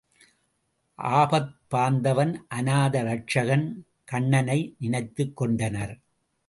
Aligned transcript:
ஆபத்பாந்தவன் 0.99 2.33
அனாத– 2.55 2.99
ரட்சகன் 3.03 3.67
கண்ணனை 4.03 4.59
நினைத்துக் 4.79 5.37
கொண்டனர். 5.37 5.95